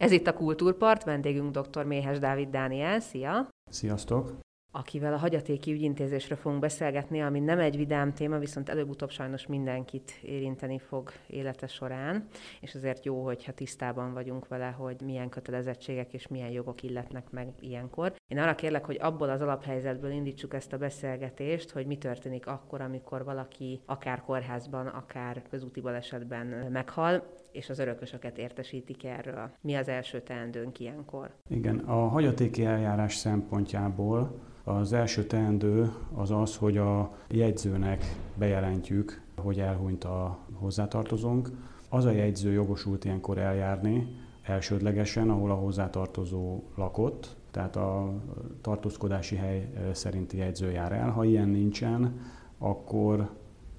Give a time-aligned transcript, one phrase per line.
[0.00, 1.84] Ez itt a Kultúrpart, vendégünk dr.
[1.84, 3.00] Méhes Dávid Dániel.
[3.00, 3.48] Szia!
[3.70, 4.44] Sziasztok!
[4.76, 10.18] akivel a hagyatéki ügyintézésről fogunk beszélgetni, ami nem egy vidám téma, viszont előbb-utóbb sajnos mindenkit
[10.22, 12.26] érinteni fog élete során,
[12.60, 17.48] és azért jó, hogyha tisztában vagyunk vele, hogy milyen kötelezettségek és milyen jogok illetnek meg
[17.60, 18.14] ilyenkor.
[18.26, 22.80] Én arra kérlek, hogy abból az alaphelyzetből indítsuk ezt a beszélgetést, hogy mi történik akkor,
[22.80, 27.26] amikor valaki akár kórházban, akár közúti balesetben meghal,
[27.56, 29.50] és az örökösöket értesítik erről.
[29.60, 31.30] Mi az első teendőnk ilyenkor?
[31.48, 39.60] Igen, a hagyatéki eljárás szempontjából az első teendő az az, hogy a jegyzőnek bejelentjük, hogy
[39.60, 41.50] elhunyt a hozzátartozónk.
[41.88, 44.06] Az a jegyző jogosult ilyenkor eljárni
[44.42, 48.12] elsődlegesen, ahol a hozzátartozó lakott, tehát a
[48.60, 51.10] tartózkodási hely szerinti jegyző jár el.
[51.10, 52.20] Ha ilyen nincsen,
[52.58, 53.30] akkor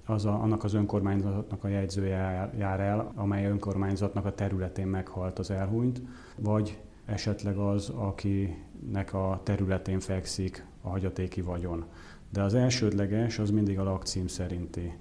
[0.09, 5.52] az a, annak az önkormányzatnak a jegyzője jár el, amely önkormányzatnak a területén meghalt az
[5.52, 6.02] elhunyt,
[6.38, 11.85] vagy esetleg az, akinek a területén fekszik a hagyatéki vagyon.
[12.30, 14.94] De az elsődleges az mindig a lakcím szerinti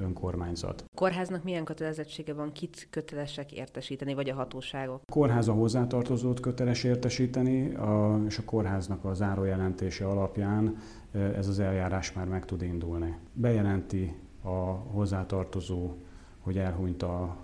[0.00, 0.84] önkormányzat.
[0.86, 5.00] A kórháznak milyen kötelezettsége van, kit kötelesek értesíteni, vagy a hatóságok?
[5.06, 10.76] A kórház a hozzátartozót köteles értesíteni, a, és a kórháznak a zárójelentése alapján
[11.12, 13.16] ez az eljárás már meg tud indulni.
[13.32, 15.94] Bejelenti a hozzátartozó,
[16.40, 17.36] hogy elhunyt a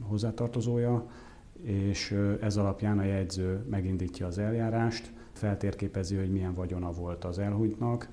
[0.00, 1.06] hozzátartozója,
[1.62, 2.10] és
[2.40, 8.08] ez alapján a jegyző megindítja az eljárást, feltérképezi, hogy milyen vagyona volt az elhunytnak,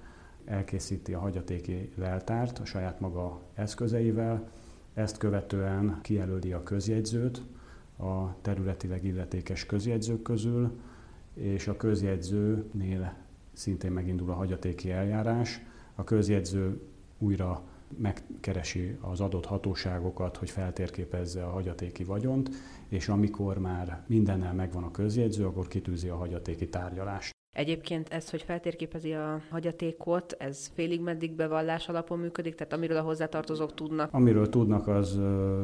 [0.46, 4.50] elkészíti a hagyatéki leltárt a saját maga eszközeivel,
[4.94, 7.42] ezt követően kijelöli a közjegyzőt
[7.98, 10.80] a területileg illetékes közjegyzők közül,
[11.34, 13.14] és a közjegyzőnél
[13.54, 15.62] szintén megindul a hagyatéki eljárás.
[15.96, 16.82] A közjegyző
[17.18, 17.64] újra
[17.98, 22.50] megkeresi az adott hatóságokat, hogy feltérképezze a hagyatéki vagyont,
[22.90, 27.34] és amikor már mindennel megvan a közjegyző, akkor kitűzi a hagyatéki tárgyalást.
[27.56, 33.02] Egyébként ez, hogy feltérképezi a hagyatékot, ez félig meddig bevallás alapon működik, tehát amiről a
[33.02, 34.14] hozzátartozók tudnak?
[34.14, 35.20] Amiről tudnak, az,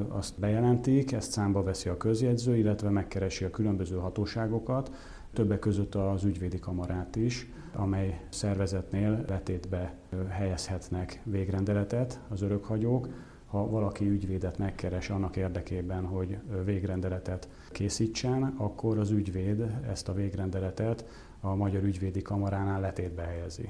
[0.10, 4.92] azt bejelentik, ezt számba veszi a közjegyző, illetve megkeresi a különböző hatóságokat,
[5.34, 9.94] többek között az ügyvédi kamarát is, amely szervezetnél letétbe
[10.30, 13.08] helyezhetnek végrendeletet az örökhagyók,
[13.46, 21.06] ha valaki ügyvédet megkeres annak érdekében, hogy végrendeletet készítsen, akkor az ügyvéd ezt a végrendeletet
[21.40, 23.70] a Magyar Ügyvédi Kamaránál letétbe helyezi.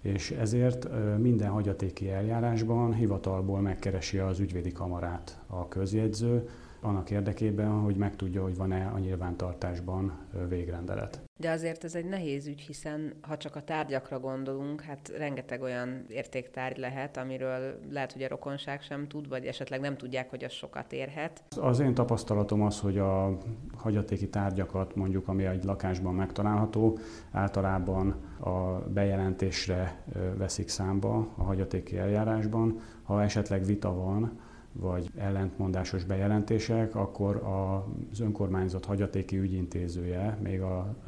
[0.00, 6.48] És ezért minden hagyatéki eljárásban hivatalból megkeresi az ügyvédi kamarát a közjegyző,
[6.80, 10.18] annak érdekében, hogy megtudja, hogy van-e a nyilvántartásban
[10.48, 11.20] végrendelet.
[11.36, 16.04] De azért ez egy nehéz ügy, hiszen ha csak a tárgyakra gondolunk, hát rengeteg olyan
[16.08, 20.52] értéktárgy lehet, amiről lehet, hogy a rokonság sem tud, vagy esetleg nem tudják, hogy az
[20.52, 21.42] sokat érhet.
[21.60, 23.38] Az én tapasztalatom az, hogy a
[23.76, 26.98] hagyatéki tárgyakat mondjuk, ami egy lakásban megtalálható,
[27.30, 28.58] általában a
[28.88, 30.04] bejelentésre
[30.36, 32.80] veszik számba a hagyatéki eljárásban.
[33.02, 34.40] Ha esetleg vita van,
[34.72, 40.60] vagy ellentmondásos bejelentések, akkor az önkormányzat hagyatéki ügyintézője még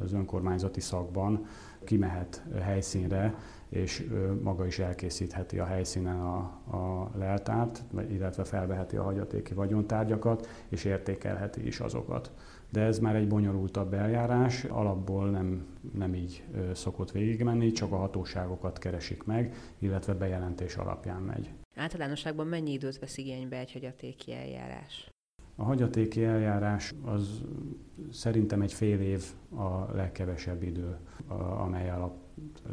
[0.03, 1.45] az önkormányzati szakban
[1.83, 3.35] kimehet helyszínre,
[3.69, 4.07] és
[4.41, 6.37] maga is elkészítheti a helyszínen a,
[6.77, 12.31] a leltárt, illetve felveheti a hagyatéki vagyontárgyakat, és értékelheti is azokat.
[12.69, 16.43] De ez már egy bonyolultabb eljárás, alapból nem, nem így
[16.73, 21.60] szokott végigmenni, csak a hatóságokat keresik meg, illetve bejelentés alapján megy.
[21.75, 25.11] Általánosságban mennyi időt vesz igénybe egy hagyatéki eljárás?
[25.55, 27.41] A hagyatéki eljárás az
[28.11, 30.97] szerintem egy fél év a legkevesebb idő,
[31.57, 32.15] amely alap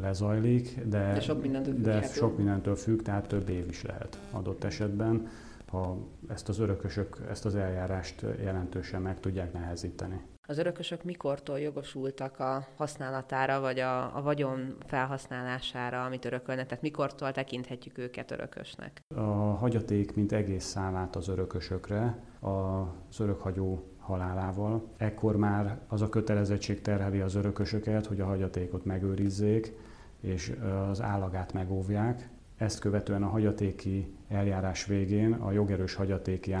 [0.01, 4.19] lezajlik, de, de, sok, mindentől függ, de sok mindentől függ, tehát több év is lehet
[4.31, 5.27] adott esetben,
[5.67, 10.21] ha ezt az örökösök ezt az eljárást jelentősen meg tudják nehezíteni.
[10.49, 16.67] Az örökösök mikortól jogosultak a használatára, vagy a, a vagyon felhasználására, amit örökölnek?
[16.67, 19.01] Tehát mikortól tekinthetjük őket örökösnek?
[19.15, 19.21] A
[19.55, 24.83] hagyaték, mint egész szállát az örökösökre, az örökhagyó halálával.
[24.97, 29.73] Ekkor már az a kötelezettség terheli az örökösöket, hogy a hagyatékot megőrizzék,
[30.21, 30.53] és
[30.89, 32.29] az állagát megóvják.
[32.57, 36.53] Ezt követően a hagyatéki eljárás végén a jogerős hagyatéki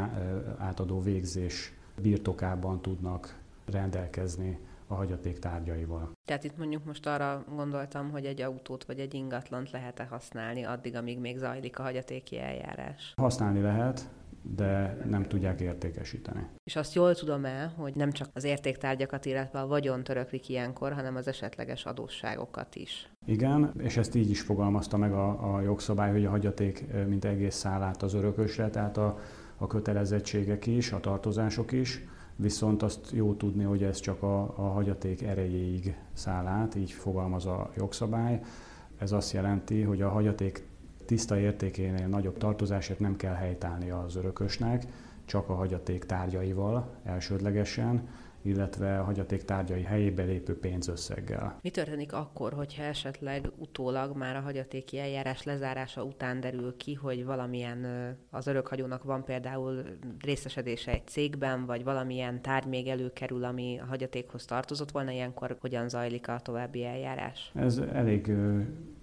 [0.57, 3.38] átadó végzés birtokában tudnak
[3.71, 6.11] rendelkezni a hagyaték tárgyaival.
[6.25, 10.95] Tehát itt mondjuk most arra gondoltam, hogy egy autót vagy egy ingatlant lehet-e használni addig,
[10.95, 13.13] amíg még zajlik a hagyatéki eljárás?
[13.15, 14.09] Használni lehet,
[14.41, 16.47] de nem tudják értékesíteni.
[16.63, 20.93] És azt jól tudom el, hogy nem csak az értéktárgyakat, illetve a vagyon töröklik ilyenkor,
[20.93, 23.09] hanem az esetleges adósságokat is.
[23.25, 27.55] Igen, és ezt így is fogalmazta meg a, a jogszabály, hogy a hagyaték mint egész
[27.55, 29.19] száll át az örökösre, tehát a,
[29.57, 32.03] a kötelezettségek is, a tartozások is,
[32.41, 37.45] viszont azt jó tudni, hogy ez csak a, a hagyaték erejéig száll át, így fogalmaz
[37.45, 38.41] a jogszabály.
[38.97, 40.67] Ez azt jelenti, hogy a hagyaték
[41.05, 44.85] tiszta értékénél nagyobb tartozásért nem kell helytállni az örökösnek,
[45.25, 48.07] csak a hagyaték tárgyaival elsődlegesen,
[48.41, 51.59] illetve a hagyaték tárgyai helyébe lépő pénzösszeggel.
[51.61, 57.25] Mi történik akkor, hogyha esetleg utólag már a hagyatéki eljárás lezárása után derül ki, hogy
[57.25, 57.85] valamilyen
[58.29, 59.83] az örökhagyónak van például
[60.21, 65.89] részesedése egy cégben, vagy valamilyen tárgy még előkerül, ami a hagyatékhoz tartozott volna, ilyenkor hogyan
[65.89, 67.51] zajlik a további eljárás?
[67.55, 68.31] Ez elég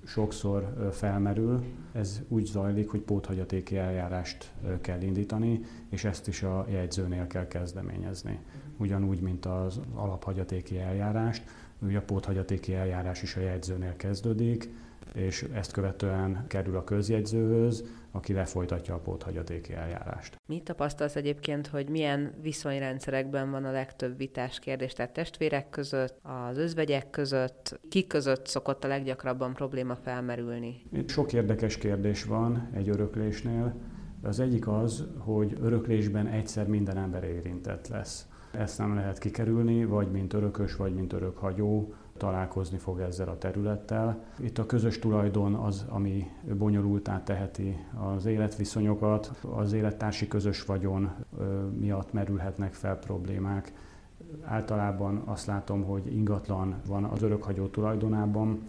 [0.06, 1.64] sokszor felmerül.
[1.92, 5.60] Ez úgy zajlik, hogy póthagyatéki eljárást kell indítani,
[5.90, 8.40] és ezt is a jegyzőnél kell kezdeményezni.
[8.76, 11.44] Ugyanúgy, mint az alaphagyatéki eljárást,
[11.78, 14.68] ugye a póthagyatéki eljárás is a jegyzőnél kezdődik,
[15.14, 20.40] és ezt követően kerül a közjegyzőhöz, aki lefolytatja a póthagyatéki eljárást.
[20.46, 26.58] Mit tapasztalsz egyébként, hogy milyen viszonyrendszerekben van a legtöbb vitás kérdés, tehát testvérek között, az
[26.58, 30.82] özvegyek között, kik között szokott a leggyakrabban probléma felmerülni?
[30.92, 33.74] Itt sok érdekes kérdés van egy öröklésnél.
[34.22, 38.26] Az egyik az, hogy öröklésben egyszer minden ember érintett lesz.
[38.58, 44.24] Ezt nem lehet kikerülni, vagy mint örökös, vagy mint örökhagyó találkozni fog ezzel a területtel.
[44.38, 47.76] Itt a közös tulajdon az, ami bonyolultá teheti
[48.16, 51.10] az életviszonyokat, az élettársi közös vagyon
[51.78, 53.72] miatt merülhetnek fel problémák.
[54.42, 58.62] Általában azt látom, hogy ingatlan van az örökhagyó tulajdonában,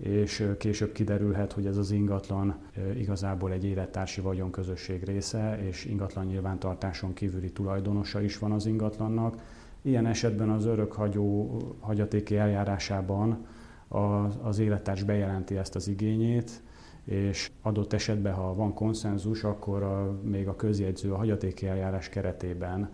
[0.00, 2.56] és később kiderülhet, hogy ez az ingatlan
[2.96, 9.42] igazából egy élettársi vagyonközösség része, és ingatlan nyilvántartáson kívüli tulajdonosa is van az ingatlannak.
[9.82, 13.46] Ilyen esetben az örökhagyó hagyatéki eljárásában
[13.88, 16.62] az, az élettárs bejelenti ezt az igényét,
[17.04, 22.90] és adott esetben, ha van konszenzus, akkor a, még a közjegyző a hagyatéki eljárás keretében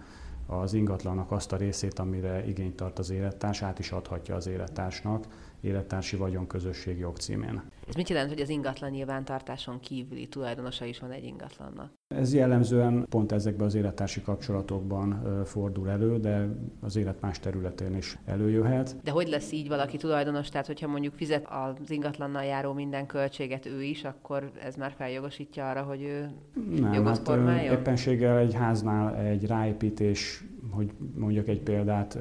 [0.46, 5.24] az ingatlannak azt a részét, amire igényt tart az élettárs, át is adhatja az élettársnak,
[5.66, 7.62] élettársi vagyonközösség jogcímén.
[7.88, 11.92] Ez mit jelent, hogy az ingatlan nyilvántartáson kívüli tulajdonosa is van egy ingatlannak?
[12.14, 16.48] Ez jellemzően pont ezekben az élettársi kapcsolatokban fordul elő, de
[16.80, 18.96] az élet más területén is előjöhet.
[19.02, 20.48] De hogy lesz így valaki tulajdonos?
[20.48, 21.46] Tehát, hogyha mondjuk fizet
[21.80, 26.30] az ingatlannal járó minden költséget ő is, akkor ez már feljogosítja arra, hogy ő
[26.80, 27.74] Nem, jogot hát formáljon?
[27.74, 32.18] éppenséggel egy háznál egy ráépítés, hogy mondjak egy példát,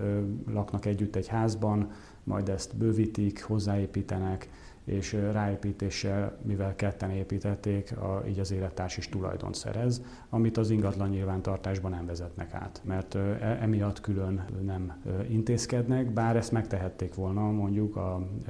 [0.48, 1.92] laknak együtt egy házban,
[2.26, 4.50] majd ezt bővítik, hozzáépítenek,
[4.86, 11.10] és ráépítéssel, mivel ketten építették, a, így az élettárs is tulajdon szerez, amit az ingatlan
[11.10, 17.96] nyilvántartásban nem vezetnek át, mert e, emiatt külön nem intézkednek, bár ezt megtehették volna mondjuk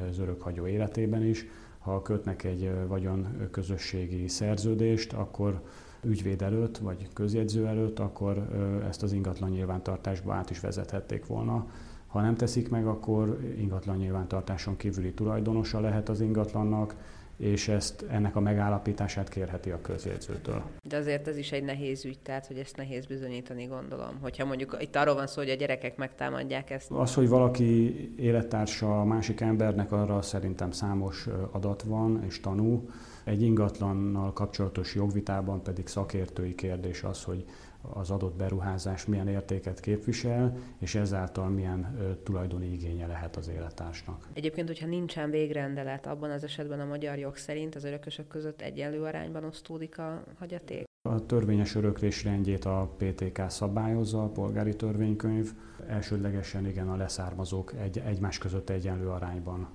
[0.09, 1.45] az örökhagyó életében is,
[1.79, 5.61] ha kötnek egy vagyon közösségi szerződést, akkor
[6.03, 8.47] ügyvéd előtt, vagy közjegyző előtt, akkor
[8.87, 11.67] ezt az ingatlan nyilvántartásba át is vezethették volna,
[12.15, 16.95] ha nem teszik meg, akkor ingatlan nyilvántartáson kívüli tulajdonosa lehet az ingatlannak,
[17.37, 20.63] és ezt ennek a megállapítását kérheti a közjegyzőtől.
[20.83, 24.17] De azért ez is egy nehéz ügy, tehát hogy ezt nehéz bizonyítani, gondolom.
[24.21, 26.91] Hogyha mondjuk itt arról van szó, hogy a gyerekek megtámadják ezt.
[26.91, 32.89] Az, hogy valaki élettársa a másik embernek, arra szerintem számos adat van és tanú.
[33.23, 37.45] Egy ingatlannal kapcsolatos jogvitában pedig szakértői kérdés az, hogy
[37.93, 44.27] az adott beruházás milyen értéket képvisel, és ezáltal milyen ö, tulajdoni igénye lehet az élettársnak.
[44.33, 49.01] Egyébként, hogyha nincsen végrendelet, abban az esetben a magyar jog szerint az örökösök között egyenlő
[49.03, 50.83] arányban osztódik a hagyaték?
[51.09, 55.51] A törvényes öröklés rendjét a PTK szabályozza, a polgári törvénykönyv.
[55.87, 59.69] Elsődlegesen igen, a leszármazók egy, egymás között egyenlő arányban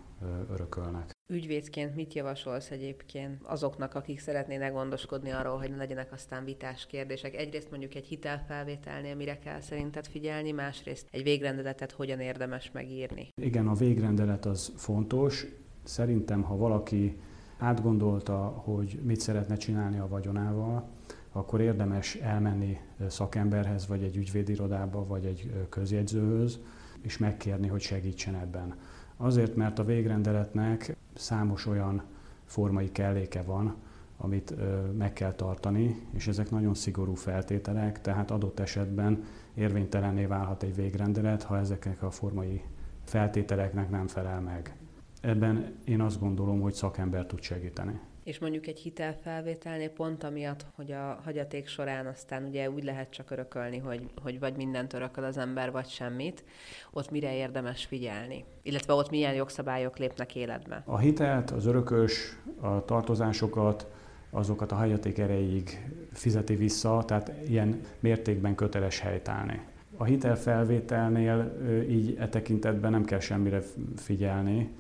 [0.51, 1.13] örökölnek.
[1.31, 7.35] Ügyvédként mit javasolsz egyébként azoknak, akik szeretnének gondoskodni arról, hogy ne legyenek aztán vitás kérdések?
[7.35, 13.29] Egyrészt mondjuk egy hitelfelvételnél mire kell szerinted figyelni, másrészt egy végrendeletet hogyan érdemes megírni?
[13.43, 15.47] Igen, a végrendelet az fontos.
[15.85, 17.21] Szerintem, ha valaki
[17.59, 20.89] átgondolta, hogy mit szeretne csinálni a vagyonával,
[21.33, 26.61] akkor érdemes elmenni szakemberhez, vagy egy ügyvédirodába, vagy egy közjegyzőhöz,
[27.01, 28.75] és megkérni, hogy segítsen ebben.
[29.23, 32.03] Azért, mert a végrendeletnek számos olyan
[32.45, 33.75] formai kelléke van,
[34.17, 34.55] amit
[34.99, 39.25] meg kell tartani, és ezek nagyon szigorú feltételek, tehát adott esetben
[39.55, 42.63] érvénytelenné válhat egy végrendelet, ha ezeknek a formai
[43.05, 44.77] feltételeknek nem felel meg.
[45.21, 50.93] Ebben én azt gondolom, hogy szakember tud segíteni és mondjuk egy hitelfelvételnél pont amiatt, hogy
[50.93, 55.37] a hagyaték során aztán ugye úgy lehet csak örökölni, hogy, hogy vagy mindent örököl az
[55.37, 56.45] ember, vagy semmit,
[56.91, 58.45] ott mire érdemes figyelni?
[58.63, 60.83] Illetve ott milyen jogszabályok lépnek életbe?
[60.87, 63.87] A hitelt, az örökös, a tartozásokat,
[64.31, 69.61] azokat a hagyaték erejéig fizeti vissza, tehát ilyen mértékben köteles helytállni.
[69.97, 71.57] A hitelfelvételnél
[71.89, 73.63] így e tekintetben nem kell semmire
[73.97, 74.71] figyelni,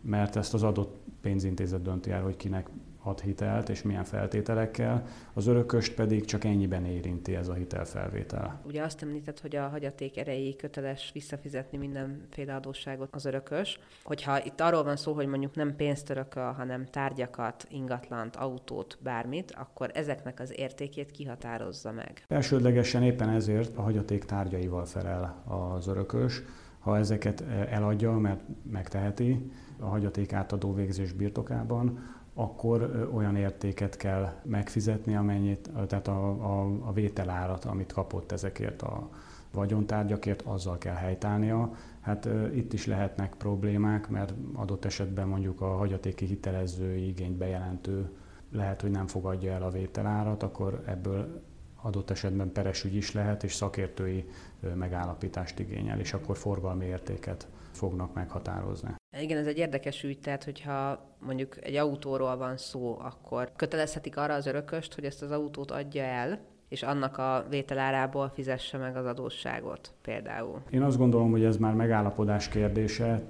[0.00, 2.68] mert ezt az adott pénzintézet dönti el, hogy kinek
[3.02, 8.60] ad hitelt és milyen feltételekkel, az örököst pedig csak ennyiben érinti ez a hitelfelvétel.
[8.66, 13.78] Ugye azt említett, hogy a hagyaték erejéig köteles visszafizetni mindenféle adósságot az örökös.
[14.02, 19.54] Hogyha itt arról van szó, hogy mondjuk nem pénzt örököl, hanem tárgyakat, ingatlant, autót, bármit,
[19.56, 22.24] akkor ezeknek az értékét kihatározza meg.
[22.28, 26.42] Elsődlegesen éppen ezért a hagyaték tárgyaival felel az örökös,
[26.78, 28.40] ha ezeket eladja, mert
[28.70, 29.50] megteheti
[29.80, 31.98] a hagyaték átadó végzés birtokában,
[32.34, 39.08] akkor olyan értéket kell megfizetni, amennyit, tehát a, a, a vételárat, amit kapott ezekért a
[39.52, 41.72] vagyontárgyakért, azzal kell helytálnia.
[42.00, 48.10] Hát itt is lehetnek problémák, mert adott esetben mondjuk a hagyatéki hitelezői igényt bejelentő
[48.52, 51.42] lehet, hogy nem fogadja el a vételárat, akkor ebből
[51.88, 54.28] adott esetben peres ügy is lehet, és szakértői
[54.74, 58.94] megállapítást igényel, és akkor forgalmi értéket fognak meghatározni.
[59.20, 64.34] Igen, ez egy érdekes ügy, tehát hogyha mondjuk egy autóról van szó, akkor kötelezhetik arra
[64.34, 69.06] az örököst, hogy ezt az autót adja el, és annak a vételárából fizesse meg az
[69.06, 70.62] adósságot például.
[70.70, 73.22] Én azt gondolom, hogy ez már megállapodás kérdése,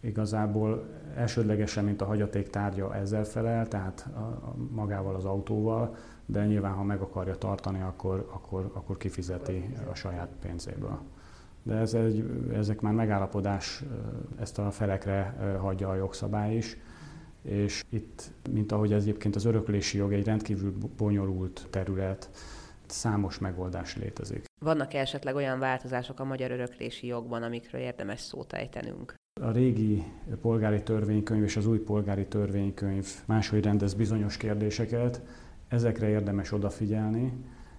[0.00, 4.08] igazából elsődlegesen, mint a hagyaték tárgya ezzel felel, tehát
[4.70, 5.94] magával az autóval,
[6.26, 10.98] de nyilván, ha meg akarja tartani, akkor, akkor, akkor kifizeti a saját pénzéből
[11.62, 13.82] de ez egy, ezek már megállapodás,
[14.40, 16.76] ezt a felekre hagyja a jogszabály is,
[17.42, 22.30] és itt, mint ahogy ez egyébként az öröklési jog egy rendkívül bonyolult terület,
[22.86, 24.44] számos megoldás létezik.
[24.64, 29.14] Vannak esetleg olyan változások a magyar öröklési jogban, amikről érdemes szót ejtenünk?
[29.42, 30.04] A régi
[30.40, 35.22] polgári törvénykönyv és az új polgári törvénykönyv máshogy rendez bizonyos kérdéseket,
[35.68, 37.32] ezekre érdemes odafigyelni.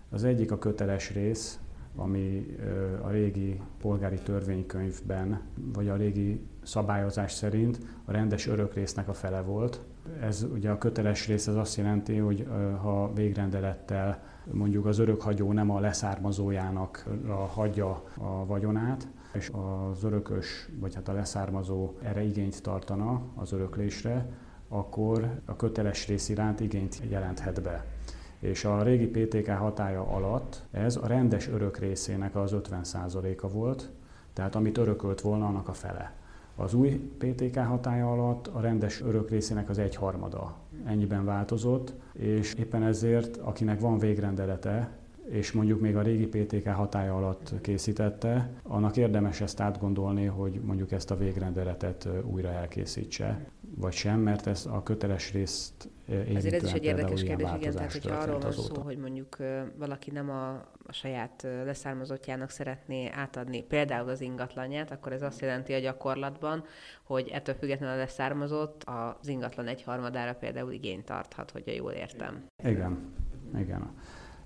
[0.10, 1.60] Az egyik a köteles rész,
[1.96, 2.56] ami
[3.02, 5.42] a régi polgári törvénykönyvben,
[5.74, 9.82] vagy a régi szabályozás szerint a rendes örökrésznek a fele volt.
[10.22, 12.48] Ez ugye a köteles rész az azt jelenti, hogy
[12.82, 17.06] ha végrendelettel mondjuk az örökhagyó nem a leszármazójának
[17.54, 24.30] hagyja a vagyonát, és az örökös, vagy hát a leszármazó erre igényt tartana az öröklésre,
[24.68, 27.86] akkor a köteles rész iránt igényt jelenthet be
[28.42, 33.90] és a régi PTK hatája alatt ez a rendes örök részének az 50%-a volt,
[34.34, 36.14] tehát amit örökölt volna, annak a fele.
[36.56, 42.84] Az új PTK hatája alatt a rendes örök részének az egyharmada ennyiben változott, és éppen
[42.84, 44.90] ezért, akinek van végrendelete,
[45.30, 50.92] és mondjuk még a régi PTK hatája alatt készítette, annak érdemes ezt átgondolni, hogy mondjuk
[50.92, 55.90] ezt a végrendeletet újra elkészítse, vagy sem, mert ez a köteles részt
[56.36, 59.38] Azért ez is egy érdekes kérdés, igen, tehát hogyha arról van szó, hogy mondjuk
[59.78, 60.50] valaki nem a,
[60.86, 66.64] a saját leszármazottjának szeretné átadni például az ingatlanját, akkor ez azt jelenti a gyakorlatban,
[67.04, 72.46] hogy ettől függetlenül a leszármazott az ingatlan egyharmadára például igényt tarthat, hogyha jól értem.
[72.64, 73.14] Igen,
[73.58, 73.92] igen.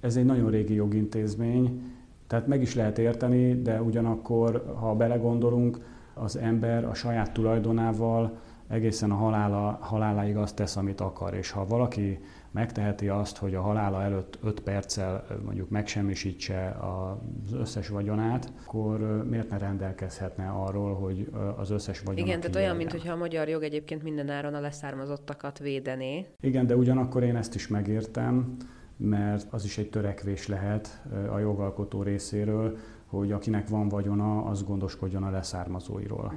[0.05, 1.81] Ez egy nagyon régi jogintézmény,
[2.27, 5.79] tehát meg is lehet érteni, de ugyanakkor, ha belegondolunk,
[6.13, 11.33] az ember a saját tulajdonával egészen a halála, haláláig azt tesz, amit akar.
[11.33, 12.19] És ha valaki
[12.51, 19.49] megteheti azt, hogy a halála előtt 5 perccel mondjuk megsemmisítse az összes vagyonát, akkor miért
[19.49, 24.03] ne rendelkezhetne arról, hogy az összes vagyonát Igen, tehát olyan, mintha a magyar jog egyébként
[24.03, 26.25] mindenáron a leszármazottakat védené.
[26.41, 28.57] Igen, de ugyanakkor én ezt is megértem,
[28.97, 35.23] mert az is egy törekvés lehet a jogalkotó részéről, hogy akinek van vagyona, az gondoskodjon
[35.23, 36.33] a leszármazóiról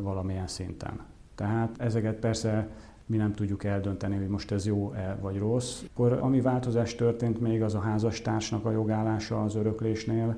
[0.00, 1.00] valamilyen szinten.
[1.34, 2.68] Tehát ezeket persze
[3.06, 5.82] mi nem tudjuk eldönteni, hogy most ez jó-e vagy rossz.
[5.92, 10.36] Akkor ami változás történt még, az a házastársnak a jogállása az öröklésnél,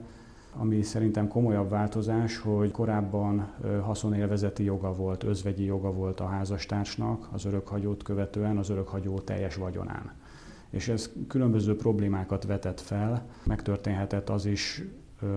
[0.58, 3.49] ami szerintem komolyabb változás, hogy korábban
[3.82, 10.12] haszonélvezeti joga volt, özvegyi joga volt a házastársnak az örökhagyót követően az örökhagyó teljes vagyonán.
[10.70, 13.26] És ez különböző problémákat vetett fel.
[13.44, 14.82] Megtörténhetett az is,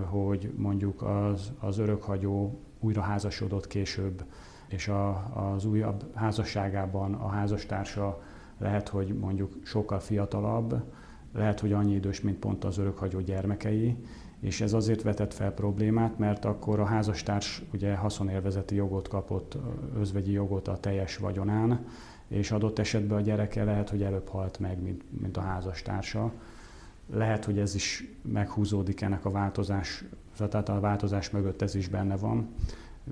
[0.04, 4.24] hogy mondjuk az, az örökhagyó újra házasodott később
[4.68, 8.22] és a, az újabb házasságában a házastársa
[8.58, 10.82] lehet, hogy mondjuk sokkal fiatalabb,
[11.34, 13.96] lehet, hogy annyi idős, mint pont az örökhagyó gyermekei,
[14.40, 19.56] és ez azért vetett fel problémát, mert akkor a házastárs ugye haszonélvezeti jogot kapott,
[19.98, 21.86] özvegyi jogot a teljes vagyonán,
[22.28, 26.32] és adott esetben a gyereke lehet, hogy előbb halt meg, mint, mint a házastársa.
[27.12, 30.04] Lehet, hogy ez is meghúzódik ennek a változás,
[30.36, 32.48] tehát a változás mögött ez is benne van.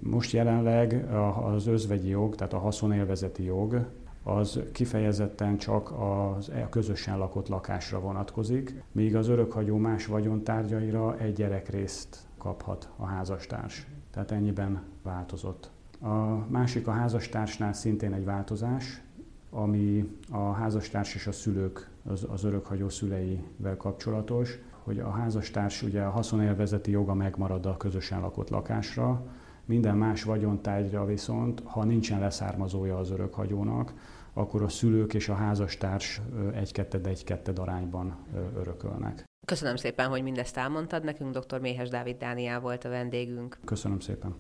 [0.01, 3.87] Most jelenleg az özvegyi jog, tehát a haszonélvezeti jog,
[4.29, 11.33] az kifejezetten csak az e közösen lakott lakásra vonatkozik, míg az örökhagyó más vagyontárgyaira egy
[11.33, 13.87] gyerekrészt kaphat a házastárs.
[14.11, 15.71] Tehát ennyiben változott.
[16.01, 19.03] A másik a házastársnál szintén egy változás,
[19.51, 26.03] ami a házastárs és a szülők, az, az örökhagyó szüleivel kapcsolatos, hogy a házastárs ugye
[26.03, 29.23] a haszonélvezeti joga megmarad a közösen lakott lakásra,
[29.69, 33.93] minden más vagyontárgyra viszont, ha nincsen leszármazója az örökhagyónak,
[34.39, 36.21] akkor a szülők és a házastárs
[36.53, 38.27] egy-ketted egy-ketted arányban
[38.57, 39.25] örökölnek.
[39.47, 41.39] Köszönöm szépen, hogy mindezt elmondtad nekünk.
[41.39, 41.61] Dr.
[41.61, 43.59] Méhes Dávid Dániel volt a vendégünk.
[43.65, 44.37] Köszönöm szépen.